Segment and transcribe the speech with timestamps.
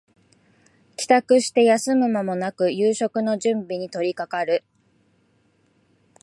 [0.97, 4.63] 帰宅して休む間もなく夕食の準備に取りかかる